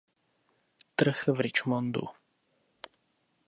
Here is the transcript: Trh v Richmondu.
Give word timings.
Trh 0.95 1.27
v 1.29 1.37
Richmondu. 1.39 2.07